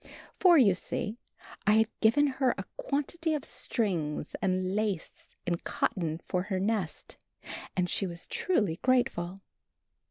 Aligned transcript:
For, 0.39 0.57
you 0.57 0.73
see, 0.73 1.19
I 1.67 1.73
had 1.73 1.99
given 1.99 2.25
her 2.25 2.55
a 2.57 2.65
quantity 2.75 3.35
of 3.35 3.45
strings 3.45 4.35
and 4.41 4.75
lace 4.75 5.35
and 5.45 5.63
cotton 5.63 6.21
for 6.27 6.41
her 6.41 6.59
nest, 6.59 7.17
and 7.77 7.87
she 7.87 8.07
was 8.07 8.25
truly 8.25 8.77
grateful! 8.81 9.41